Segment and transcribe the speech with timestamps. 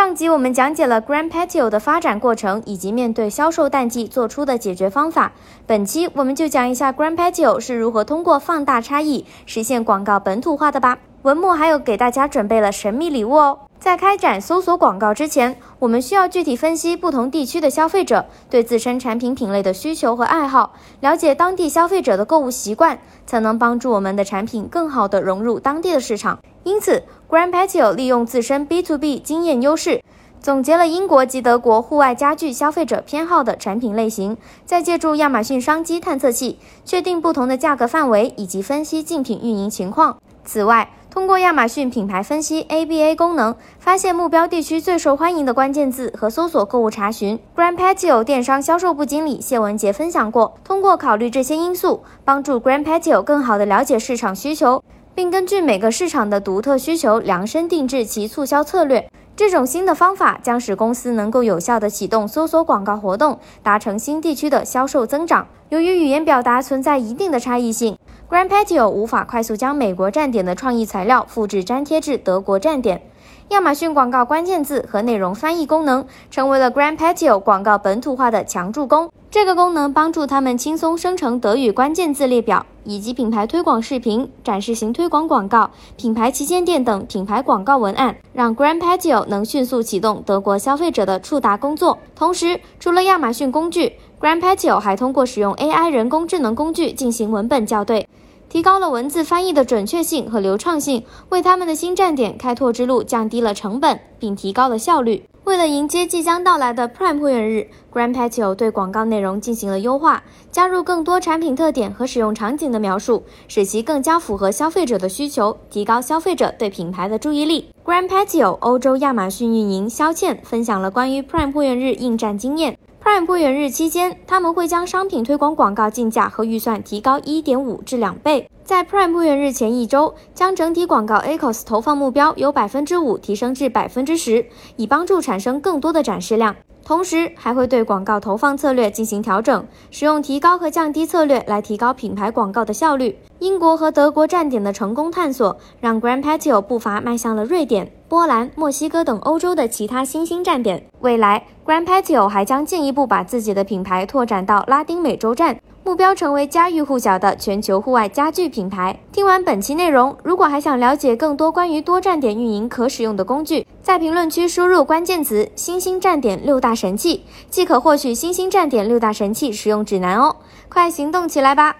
[0.00, 5.32] 上集我们讲解了 Grand Patio 的发展过程以及面对销售淡季做出的解决方法。
[5.66, 11.00] 本期我们就讲一下 Grand Patio 是如何通过放大差异实现广告本土化的吧。
[11.22, 13.58] 文末还有给大家准备了神秘礼物哦。
[13.78, 26.38] 在开展搜索广告之前，我们需要具体分析不同地区的消费者对自身产品品类的需求和爱好，了解当地消费者的购物习惯，才能帮助我们的产品更好地融入当地的市场。
[26.64, 30.02] 因此，Grand Patio 利用自身 B to B 经验优势，
[30.40, 40.18] 总结了英国及德国户外家具消费者偏好的产品类型，再借助亚马逊商机探测器，确定不同的价格范围以及分析竞品运营情况。
[40.44, 47.36] 此外，通过亚马逊品牌分析 ABA 功能，发现目标地区最受欢迎的关键字和搜索购物查询。
[47.56, 59.10] Grand Patio 电商销售部经理谢文杰分享过，通过考虑这些因素，帮助 Grand Patio 更好地了解市场需求，并根据每个市场的独特需求量身定制其促销策略。
[59.40, 65.46] 这种新的方法将使公司能够有效地启动搜索广告活动，达成新地区的销售增长。
[65.70, 67.96] 由于语言表达存在一定的差异性。
[68.28, 73.00] Grand Patio 无法快速将美国站点的创意材料复制粘贴至德国站点。
[73.48, 79.10] 亚马逊广告关键字和内容翻译功能成为了 Grand Patio 广告本土化的强助攻。
[79.30, 91.98] 这个功能帮助他们轻松生成德语关键字列表，以及品牌推广视频、展示型推广广告、品牌旗舰店等品牌广告文案，让 Grand Patio 能迅速启动德国消费者的触达工作。
[92.16, 98.08] 同时，除了亚马逊工具，Grand Patio 还通过使用 AI 人工智能工具进行文本校对。
[98.50, 105.22] 提高了文字翻译的准确性和流畅性，为他们的新站点开拓之路降低了成本，并提高了效率。
[105.44, 117.68] 为了迎接即将到来的 Prime 会员日，Grand Patio 对广告内容进行了优化，加入更多产品特点和使用场景的描述，使其更加符合消费者的需求，提高消费者对品牌的注意力。
[117.84, 122.76] Grand Patio 欧洲亚马逊运营肖倩分享了关于 Prime 会员日应战经验。
[123.02, 128.46] Prime 会员日期间，他们会将商品推广广告竞价和预算提高一点五至两倍。
[128.62, 134.44] 在 Prime 会员日前一周，将整体广告 ACOS 投放目标由百分之五提升至百分之十，
[134.76, 136.54] 以帮助产生更多的展示量。
[136.90, 143.16] 同时，还会对广告投放策略进行调整，使用提高和降低策略来提高品牌广告的效率。
[143.38, 147.92] 英国和德国站点的成功探索，让 Grand Patio 步伐迈向了瑞典。
[148.08, 158.98] 波兰、墨西哥等欧洲的其他新兴站点，未来 Grand Patio 还将进一步把自己的品牌拓展到拉丁美洲站，目标成为家喻户晓的全球户外家具品牌。
[159.12, 170.36] 听完本期内容，如果还想了解更多关于多站点运营可使用的工具，在评论区输入关键词“星星站点六大神器”，即可获取星星站点六大神器使用指南哦！
[170.68, 171.74] 快行动起来吧！